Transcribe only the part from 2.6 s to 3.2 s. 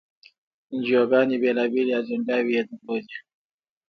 درلودې.